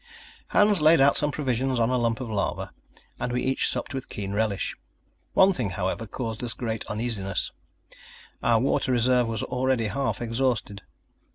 Hans 0.47 0.81
laid 0.81 0.99
out 0.99 1.15
some 1.15 1.29
provisions 1.31 1.79
on 1.79 1.91
a 1.91 1.97
lump 1.99 2.19
of 2.21 2.27
lava, 2.27 2.71
and 3.19 3.31
we 3.31 3.43
each 3.43 3.67
supped 3.69 3.93
with 3.93 4.09
keen 4.09 4.31
relish. 4.33 4.75
One 5.35 5.53
thing, 5.53 5.69
however, 5.69 6.07
caused 6.07 6.43
us 6.43 6.55
great 6.55 6.83
uneasiness 6.87 7.51
our 8.41 8.59
water 8.59 8.91
reserve 8.91 9.27
was 9.27 9.43
already 9.43 9.85
half 9.85 10.19
exhausted. 10.19 10.81